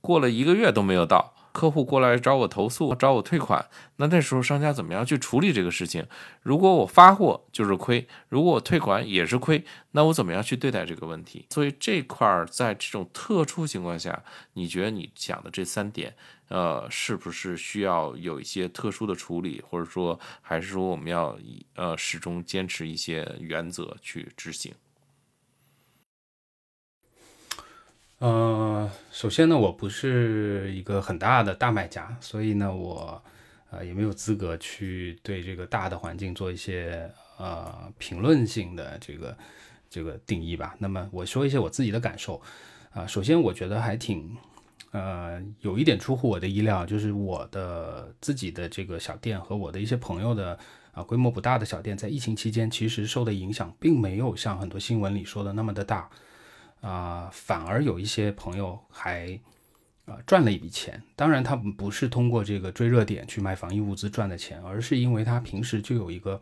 [0.00, 1.33] 过了一个月都没有到。
[1.54, 3.64] 客户过来找我投诉，找我退款，
[3.98, 6.04] 那那时候商家怎么样去处理这个事情？
[6.42, 11.46] 如果我发货就是亏，如果我退款也是亏，那我怎么样去对待这个问题？
[11.50, 14.20] 所以这块儿在这种特殊情况下，
[14.54, 16.12] 你觉得你讲的这三点，
[16.48, 21.38] 呃，是不是需要有一些特殊的处理，或者说还是说我们要
[21.76, 24.74] 呃始终坚持一些原则去执行？
[28.24, 33.22] 呃，首先呢，我不是一个很大的大卖家，所以呢，我
[33.70, 37.06] 呃也没有资格去对这个大的环境做一些
[37.36, 39.36] 呃评论性的这个
[39.90, 40.74] 这个定义吧。
[40.78, 42.40] 那么我说一些我自己的感受
[42.94, 43.06] 啊。
[43.06, 44.34] 首先，我觉得还挺
[44.92, 50.58] 呃有一点出乎我的意料，就是我的自己的这个小店和我的一些朋友的
[50.92, 56.08] 啊规模不大的小店，在疫情期间其实受的影响并没有像很多新闻里说的那么的大。
[56.84, 59.40] 啊，反而有一些朋友还
[60.04, 61.02] 啊赚了一笔钱。
[61.16, 66.38] 当然，他们不是通过这个追热点去卖防疫物资赚的钱，而是因为他平时就有一个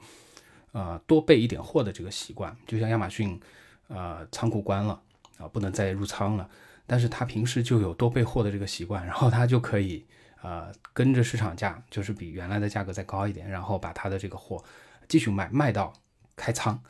[0.72, 2.56] 呃多备一点货的这个习惯。
[2.66, 3.40] 就像亚马逊，
[3.86, 5.00] 呃仓库关了
[5.38, 6.50] 啊，不能再入仓了，
[6.88, 10.04] 但是他平时就有多备货的这个习惯，然后他就可以
[10.42, 14.60] 呃跟着市场价，就是比原来的价格再高一点，然后把他的这个货
[15.06, 15.92] 继续卖，卖到
[16.34, 16.82] 开仓，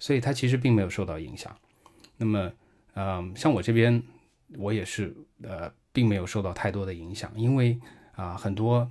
[0.00, 1.56] 所以他其实并没有受到影响。
[2.16, 2.50] 那么。
[3.00, 4.02] 嗯，像我这边，
[4.56, 7.78] 我也是，呃，并没有受到太多的影响，因为
[8.16, 8.90] 啊，很多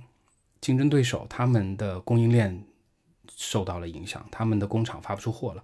[0.62, 2.64] 竞争对手他们的供应链
[3.36, 5.62] 受到了影响，他们的工厂发不出货了。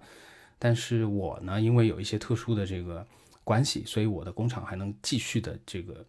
[0.59, 3.03] 但是我呢，因为有一些特殊的这个
[3.43, 6.05] 关系，所以我的工厂还能继续的这个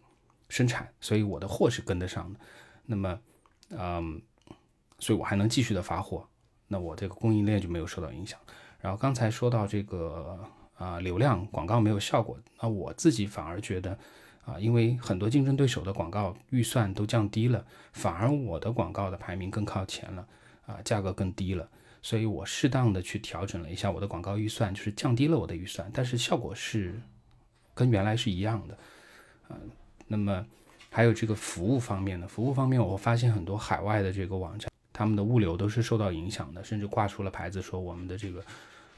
[0.47, 2.39] 生产，所以我的货是跟得上的。
[2.85, 3.19] 那么，
[3.71, 4.21] 嗯，
[4.99, 6.29] 所以我还能继续的发货，
[6.67, 8.39] 那我这个供应链就没有受到影响。
[8.79, 10.47] 然后刚才说到这个。
[10.77, 13.97] 啊，流量广告没有效果，那我自己反而觉得，
[14.45, 20.27] 啊，因为很多竞争对手的广告预算都降低了，反而我的广告的排名更靠前了，
[20.67, 21.67] 啊，价格更低了，
[22.03, 27.01] 所以我适当的去调整了一下我的广告预算，就是降低了我的预算，但是效果是
[27.73, 28.77] 跟原来是一样的，
[29.47, 29.57] 啊，
[30.05, 30.45] 那么
[30.91, 38.43] 还有这个服务方面的，服务方面我发现很多海外的这个网站，他们的物流都是受到影响的，甚至挂出了牌子说我们的这个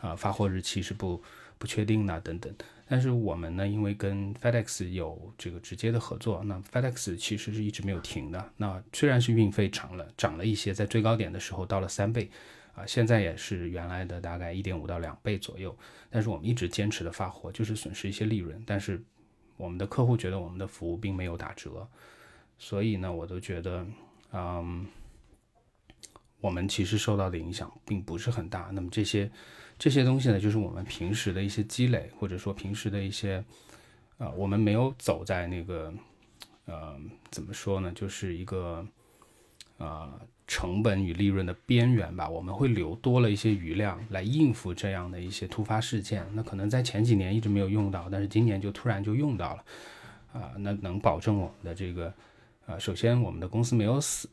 [0.02, 1.24] 啊发货日期是不。
[1.60, 2.52] 不确定呐，等等。
[2.88, 8.52] 但是我们呢，因为跟 FedEx 有这个直接的合作，那 FedEx 其实是一直没有停的。
[8.58, 12.28] 那虽然是运费涨了，涨了一些，在最高点的时候到了三倍，
[12.74, 15.78] 啊，现在也是原来的大概一点五到两倍左右。
[16.10, 18.60] 但是我们一直坚持的发货，就是损失一些利润。
[18.66, 19.00] 但是
[19.56, 21.88] 我们的客户觉得我们的服务并没有打折，
[22.58, 23.86] 所以呢，我都觉得，
[24.34, 24.88] 嗯，
[26.42, 28.70] 我们其实受到的影响并不是很大。
[28.74, 29.30] 那么这些。
[29.82, 33.42] 这些东西呢，就是我们平时的一些积累，或者说平时的一些，
[34.18, 35.94] 呃，我们没有走在那个，
[36.66, 37.00] 呃，
[37.32, 38.86] 怎么说呢，就是一个，
[39.78, 42.28] 呃，成本与利润的边缘吧。
[42.28, 46.28] 我们会留多了一些余量来应付这样的一些突发事件。
[46.34, 49.64] 那可能在前几年一直没有用到，但是今年就突然就用到了，
[50.34, 52.14] 啊，那能保证我们的这个，
[52.66, 54.28] 呃，首先我们的公司没有死，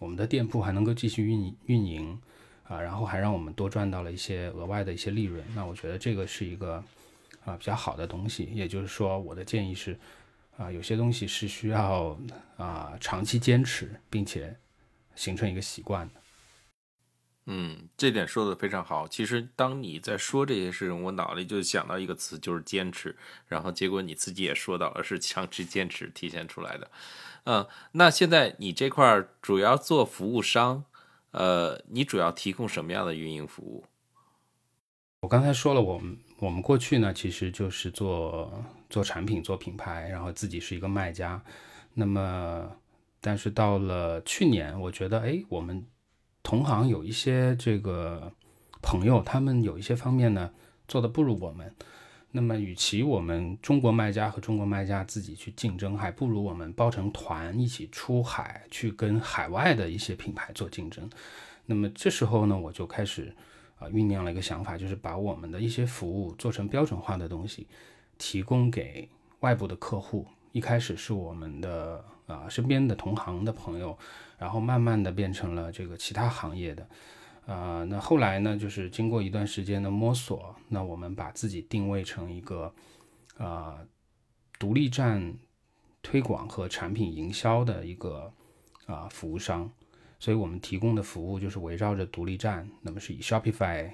[0.00, 2.20] 我们的店铺还能够继续运运营。
[2.70, 6.74] 啊，然后还让我们多赚到了一些额外的一些利润，那我觉得这个是一个
[7.44, 8.44] 啊比较好的东西。
[8.44, 9.98] 也就是说，我的建议是，
[10.56, 12.16] 啊，有些东西是需要
[12.56, 14.56] 啊长期坚持，并且
[15.16, 16.14] 形成一个习惯的。
[17.46, 19.08] 嗯，这点说的非常好。
[19.08, 23.16] 其实当你在说这些事情，我脑里就想到一个词，就是坚持。
[23.48, 26.88] 然后结果你自己也说到了，是长期坚持体现出来的。
[27.44, 30.84] 嗯，那现在你这块主要做服务商。
[31.32, 33.84] 呃，你主要提供什么样的运营服务？
[35.20, 38.52] 我刚才说了，我们我们过去呢，其实就是做
[38.88, 41.40] 做产品、做品牌，然后自己是一个卖家。
[41.94, 42.72] 那么，
[43.20, 45.86] 但是到了去年，我觉得，哎，我们
[46.42, 48.32] 同行有一些这个
[48.82, 50.50] 朋友，他们有一些方面呢，
[50.88, 51.72] 做的不如我们。
[52.32, 61.10] 那么，与其我们中国卖家和中国卖家自己去竞争，还不如我们包成团一起出海去跟海外的一些品牌做竞争。
[61.66, 63.34] 那么这时候呢，我就开始
[63.80, 67.66] 啊酝酿了一个想法，就是把我们的一些服务做成标准化的东西，
[68.16, 69.08] 提供给
[69.40, 70.24] 外部的客户。
[70.52, 73.98] 一开始是我们的啊身边的同行的朋友，
[74.38, 76.88] 然后慢慢的变成了这个其他行业的。
[77.50, 78.56] 啊，那后来呢？
[78.56, 82.72] 就是经过一段时间的摸索，那我们把自己定位成一个
[83.38, 83.80] 啊
[84.56, 85.34] 独立站
[86.00, 88.32] 推广和产品营销的一个
[88.86, 89.68] 啊服务商，
[90.20, 93.90] 所以我们提供的服务就是围绕着独立站，那么是以 Shopify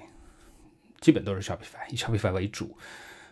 [1.01, 2.77] 基本都是 Shopify 以 Shopify 为主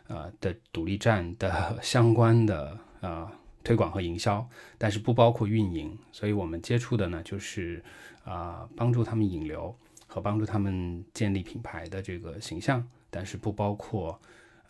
[0.08, 3.32] 啊的独立站的 相关的啊
[3.64, 5.96] 推广和营销，但是不包括运营。
[6.12, 7.84] 所以我们接触的呢，就是
[8.24, 9.76] 啊，帮助他们引流
[10.16, 14.18] 和帮助他们建立品牌的这个形象，但是不包括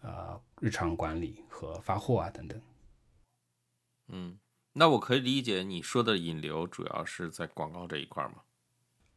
[0.02, 2.60] 呃日常管理和发货啊等等。
[4.08, 4.40] 嗯，
[4.74, 8.42] 那我可以理解你说的引流主要是在广告这一块吗？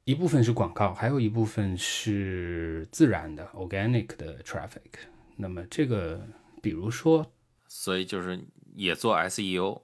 [0.05, 5.09] 一部分是广告，还有一部分是自然的 organic 的 traffic。
[5.35, 6.29] 那么这个，
[6.61, 7.33] 比如说，
[7.69, 8.39] 所以就是
[8.75, 9.81] 也做 SEO，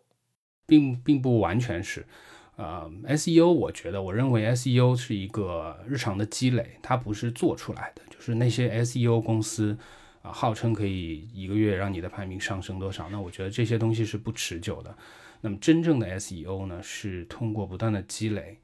[0.67, 2.07] 并并不完全是。
[2.57, 8.03] 呃，SEO 我觉得，我认为 SEO 是一个日常的积累，它不是做出来的。
[8.11, 9.77] 就是那些 SEO 公司
[10.23, 14.97] 啊，号称可以一个月让你的排名上升多少，那我觉得这些东西是不持久的。
[15.41, 18.59] 那么真正的 SEO 呢，是通过不断的积累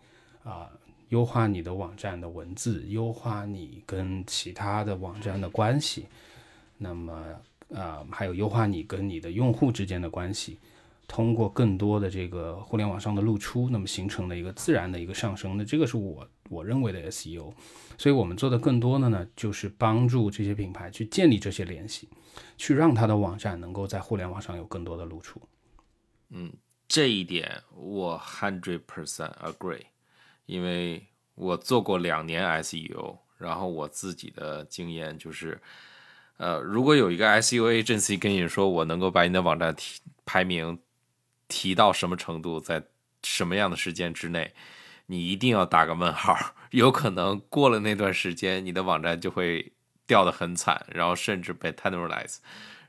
[0.44, 0.70] 啊。
[1.08, 6.06] 优化你的网站的文字，优化你跟其他的网站的关系，
[6.78, 7.20] 那么
[7.74, 10.56] 啊，还有优化你跟你的用户之间的关系，
[11.12, 15.56] 通过更多的这个互联网上的露出，那么形成的一个自然的一个上升。
[15.56, 17.52] 那这个是我我认为的 SEO，
[17.98, 22.08] 所以我们做的更多的呢，就是帮助这些品牌去建立这些联系，
[22.56, 25.42] 去让他的网站能够在互联网上有更多的露出。
[26.28, 26.52] 嗯，
[26.86, 29.82] 这一点我 hundred percent agree。
[30.46, 35.60] 因为我做过两年 SEO，然后我自己的经验就是，
[36.36, 40.78] 呃，如果有一个 SEO agency 跟你说我能够把你的网站提排名
[41.50, 42.84] 提到什么程度，在
[43.24, 44.54] 什么样的时间之内，
[45.06, 49.72] 你一定要打个问号，有可能过了那段时间，你的网站就会
[50.06, 52.38] 掉得很惨，然后甚至被 penalize。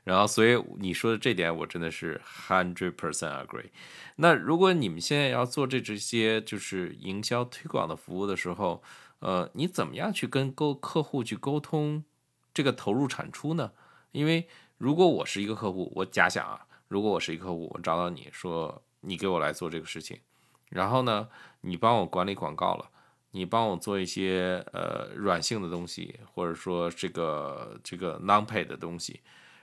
[0.04, 3.70] 然后，所以你说的这点，我真的是 hundred percent agree。
[4.16, 8.82] 那如果你们现在要做这这些就是营销推广的服务的时候，
[9.20, 12.04] 呃，你怎么样去跟沟客户去沟通
[12.52, 13.70] 这个投入产出呢？
[14.10, 20.20] 因为如果我是一个客户，我假想啊，如果我是一个客户，我找到你说你给我来做这个事情，
[20.68, 21.26] 然后呢，
[21.62, 22.90] 你帮我管理广告了，
[23.30, 29.20] 你帮我做一些呃软性的东西，或者说这个这个 non pay 的东西。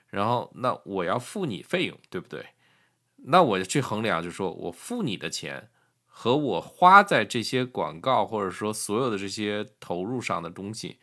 [0.08, 2.44] 然后，那我要付你费用，对不对？
[3.18, 5.70] 那我就去衡量，就是说我付你的钱
[6.08, 10.98] 和我花在这些广告或者说所有的这些投入上的东西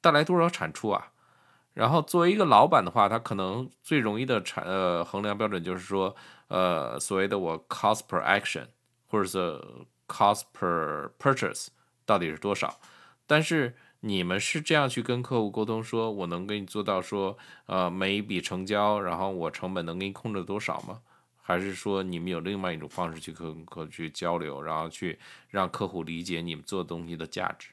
[0.00, 1.12] 带来多少产出啊？
[1.78, 6.14] 然后作为一个老板的话，他可能最容易的产呃衡量标准就是说，
[6.48, 8.66] 呃，所谓的我 cost per action
[9.06, 9.38] 或者是
[10.08, 11.68] cost per purchase
[12.04, 12.80] 到底是多少？
[13.26, 13.76] 但是。
[14.00, 17.36] 你们是这样去跟客户沟通，说我能给你做到说，
[17.66, 21.00] 呃，每一笔成交，然后我成本能给你控制多少吗？
[21.42, 27.70] 还是说你们有另外一种方式去跟客户去交流，然后去让客户理解你们做东西的价值？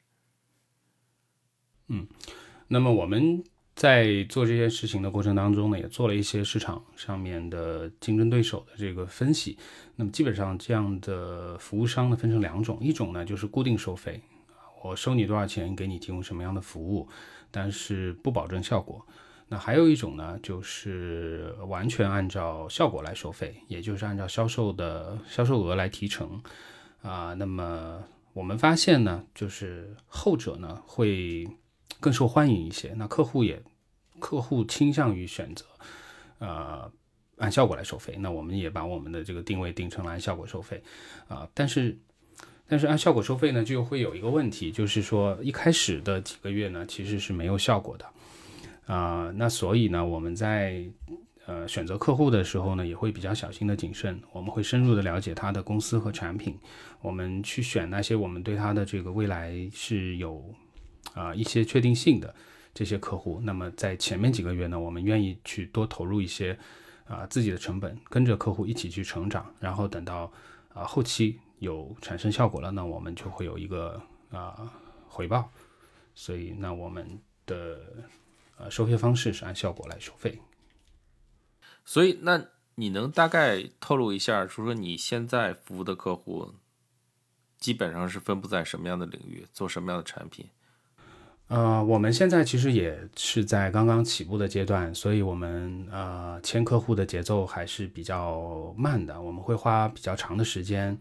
[1.90, 2.08] 嗯，
[2.70, 3.44] 那么我们
[3.76, 9.58] 在做这件事情的过程当中呢，也做了一些市场上面的竞争对手的这个分析。
[9.98, 14.22] 那么基本上这样的服务商呢，分成两种，一种呢就是固定收费。
[14.82, 17.10] 我收你多少钱，给你提供什么样的服务，
[17.52, 19.06] 但是不保证效果。
[19.48, 26.42] 那还有一种呢，就是完全按照效果来收费，也就是按照销售的销售额来提成
[27.02, 27.34] 啊。
[27.34, 31.48] 那么我们发现呢，就是后者呢会
[32.00, 32.94] 更受欢迎一些。
[32.98, 33.62] 那客户也
[34.20, 35.66] 客户倾向于选择
[36.40, 36.92] 呃
[37.38, 38.16] 按效果来收费。
[38.20, 40.84] 那我们也把我们的这个定位定成了按效果收费
[41.28, 41.98] 啊，但是。
[42.68, 48.06] 但是按效果收费呢，就会有一个问题，就是说一开始的几个月呢，其实是没有效果的，
[48.92, 50.84] 啊，那所以呢，我们在
[51.46, 56.58] 呃选择客户的时候呢，也会比较小心的谨慎，我们会深入的了解他的公司和产品，
[57.02, 60.44] 我们去选那些我们对他的这个未来是有
[61.14, 62.34] 啊一些确定性的
[62.74, 63.40] 这些客户。
[63.44, 66.58] 那么在前面几个月呢，我们愿意去多投入一些
[67.06, 70.32] 啊自己的成本，跟着客户一起去成长，然后等到
[70.74, 71.40] 啊后期。
[71.60, 74.70] 有产生效果了，那我们就会有一个啊
[75.08, 75.50] 回报，
[76.14, 78.04] 所以那我们的
[78.58, 80.42] 呃收费方式是按效果来收费。
[81.86, 86.56] 所以那你能大概透露一下，说说你现在服务的客户
[87.58, 90.50] 基本上是分布在什么样的领域，做什么样的产品？
[91.48, 100.98] 呃，我们现在其实也是在刚刚起步的阶段，所以我们呃签客户的节奏还是比较慢的，我们会花比较长的时间。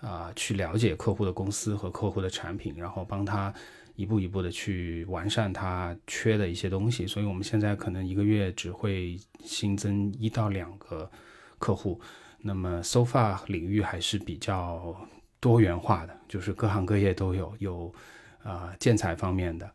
[0.00, 3.54] 啊，去了解客户的公司和客户的产品，然后帮他
[3.94, 7.06] 一步一步的去完善他缺的一些东西。
[7.06, 11.08] 所以，我们现在可能一个月只会新增一到两个
[11.56, 12.00] 客户。
[12.40, 14.92] 那么，so far 领域还是比较
[15.38, 17.94] 多元化的，就是各行各业都有，有
[18.42, 19.70] 啊建材方面的，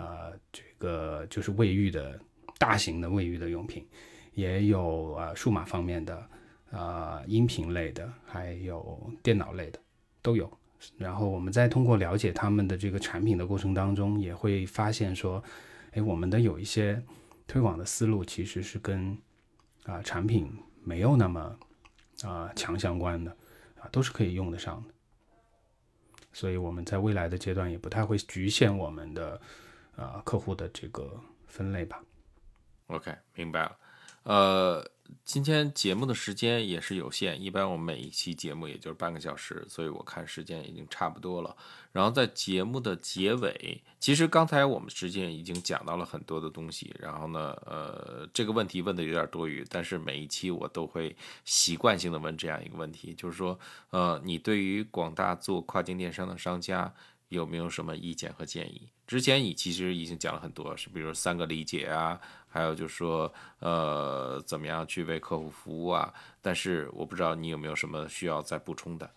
[0.00, 2.18] 啊这个就是卫浴的
[2.58, 3.86] 大型的卫浴的用品，
[4.34, 6.26] 也有啊数码方面的。
[6.72, 9.80] 啊音频类的，还有电脑类的
[10.22, 10.48] 都有。
[10.96, 15.42] 然后我们在通过了解他们的这个产品的过程当中，也会发现说，
[15.90, 17.02] 哎，我们的有一些
[17.48, 19.18] 推广的思路其实是跟
[19.82, 20.48] 啊产品
[20.84, 21.58] 没有那么
[22.22, 23.36] 啊强相关的
[23.80, 24.94] 啊，都是可以用得上的。
[26.32, 29.40] 所以我们在未来的阶段也不太会局限我们的
[29.96, 32.02] 啊客户的这个分类吧。
[32.86, 33.76] OK，明白了。
[34.24, 34.90] 呃。
[35.24, 41.56] 今天节目的时间也是有限，一般我们每一期节目也就是半个小时，所以我看时间已经差不多了。
[41.90, 46.94] 然后在节目的结尾，其实刚才我们之间已经讲到了很多的东西。
[46.96, 53.58] 然后呢，呃，这个问题问的有点多余，但是每一期我都会习惯性的问这样一个问题，就是说，
[53.90, 56.94] 呃，你对于广大做跨境电商的商家。
[57.30, 58.88] 有没有什么意见和建议？
[59.06, 66.12] 之前你其实已经讲了很多，是比如三个理解啊，还有就是说，呃，怎么样去为客户服务啊？
[66.42, 69.10] 但是我不知道你有没有什么需要再补充的。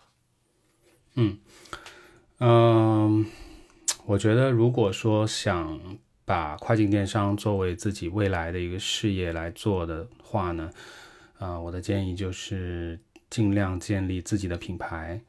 [1.14, 1.38] 嗯
[2.38, 3.26] 嗯，
[4.06, 5.80] 我觉得如果说想
[6.24, 10.70] 把跨境电商作为自己未来的一个事业来做的话呢，
[11.38, 12.98] 啊，我的建议就是
[13.28, 15.20] 尽量建立自己的品牌。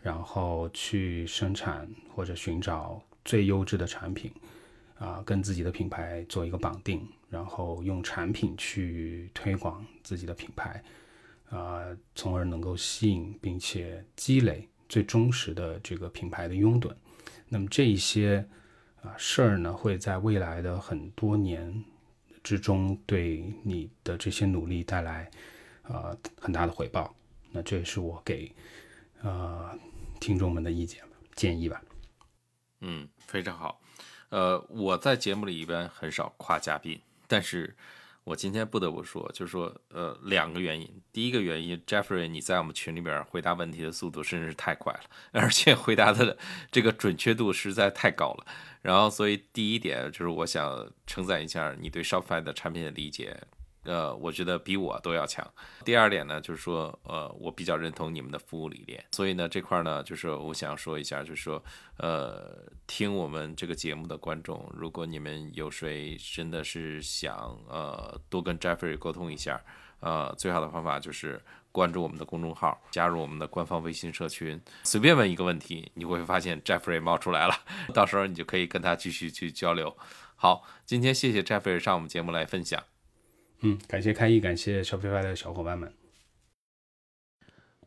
[0.00, 4.32] 然后去生产或者寻找最优质的产品，
[4.98, 10.82] 啊，跟自己的品牌做一个绑定，然后用产品去推广自己的品牌，
[11.50, 11.84] 啊，
[12.14, 16.92] 从而能够吸引并且积累最忠实的这个品牌的拥趸。
[17.48, 18.46] 那么这一些
[19.02, 21.84] 啊事儿呢，会在未来的很多年
[22.42, 25.30] 之中，对你的这些努力带来
[25.82, 27.14] 啊很大的回报。
[27.50, 28.54] 那这也是我给
[29.22, 29.76] 啊。
[30.20, 31.00] 听众们的意见，
[31.36, 31.80] 建议吧。
[32.80, 33.80] 嗯，非常好。
[34.30, 37.76] 呃，我在节目里一般很少夸嘉宾，但是
[38.24, 41.00] 我今天不得不说，就是说，呃，两个原因。
[41.12, 45.00] 第一个原因，Jeffrey，你在我们群里边回答问题的速度真是太快了，
[45.30, 46.36] 而且回答的
[46.72, 48.46] 这个准确度实在太高了。
[48.82, 53.40] 然后，所以第一点就是我想称赞一下你对 Shopify 的产品的理解。
[53.88, 55.42] 呃，我觉得比我都要强。
[55.82, 61.64] 第二点呢，就是说，呃，我比较认同你们的服务理念，所以呢，这块呢，就是我想说一下，就是说，
[61.96, 69.58] 呃，听我们这个节目的观众，如果你们有谁真的是想，呃，多跟 Jeffrey 沟通一下，
[70.00, 77.54] 呃，最好的方法就是关注我们的公众号，加入我们的官方微信社群，随便问一个问题，你会发现 Jeffrey 冒出来了，
[77.94, 79.96] 到时候你就可以跟他继续去交流。
[80.36, 82.84] 好，今天谢谢 Jeffrey 上我们节目来分享。
[83.60, 85.92] 嗯，感谢开易，感谢 Shopify 的小伙伴们。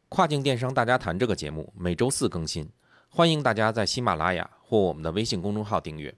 [0.09, 2.69] 跨境电商大家谈这个节目每周四更新，
[3.07, 6.13] 欢迎大家在喜马拉雅或我们的微信公众号订阅。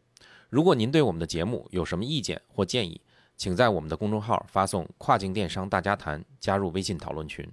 [0.49, 2.99] 如果您对我们的节目有什么意见或建议，
[3.37, 7.47] 请在我们的公众号发送“跨境电商大家谈”加入微信讨论群。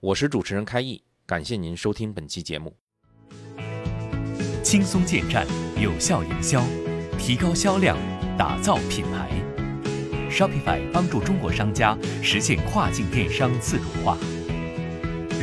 [0.00, 2.74] 我是主持人开易，感谢您收听本期节目。
[4.62, 5.46] 轻松建站，
[5.80, 6.62] 有效营销，
[7.18, 7.96] 提高销量，
[8.38, 9.45] 打造品牌。
[10.36, 14.18] Shopify 帮助中国商家实现跨境电商自主化。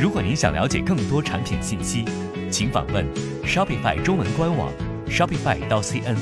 [0.00, 2.04] 如果您想了解更多产品信息，
[2.48, 3.04] 请访问
[3.44, 4.70] Shopify 中文官网
[5.08, 6.16] shopify 到 cn，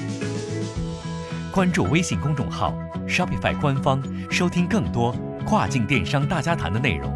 [1.53, 2.73] 关注微信公众号
[3.07, 5.15] Shopify 官方，收听更多
[5.45, 7.13] 跨境电商大家谈的内容。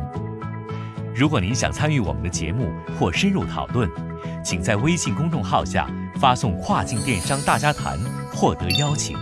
[1.14, 3.90] 如果您想参与我们的节目或深入讨论，
[4.44, 5.90] 请在微信公众号下
[6.20, 7.98] 发送“跨境电商大家谈”
[8.30, 9.16] 获得邀请。